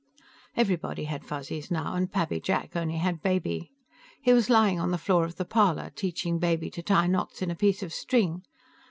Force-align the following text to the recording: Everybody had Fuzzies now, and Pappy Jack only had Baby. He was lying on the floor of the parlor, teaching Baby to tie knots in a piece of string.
Everybody 0.57 1.03
had 1.03 1.23
Fuzzies 1.23 1.69
now, 1.69 1.93
and 1.93 2.11
Pappy 2.11 2.39
Jack 2.39 2.75
only 2.75 2.97
had 2.97 3.21
Baby. 3.21 3.69
He 4.19 4.33
was 4.33 4.49
lying 4.49 4.79
on 4.79 4.89
the 4.89 4.97
floor 4.97 5.25
of 5.25 5.35
the 5.35 5.45
parlor, 5.45 5.91
teaching 5.95 6.39
Baby 6.39 6.71
to 6.71 6.81
tie 6.81 7.05
knots 7.05 7.43
in 7.43 7.51
a 7.51 7.55
piece 7.55 7.83
of 7.83 7.93
string. 7.93 8.41